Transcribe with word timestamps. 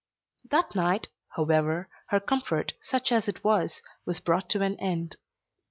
That 0.49 0.73
night, 0.73 1.09
however, 1.35 1.87
her 2.07 2.19
comfort, 2.19 2.73
such 2.81 3.11
as 3.11 3.27
it 3.27 3.43
was, 3.43 3.83
was 4.03 4.19
brought 4.19 4.49
to 4.49 4.63
an 4.63 4.75
end. 4.79 5.15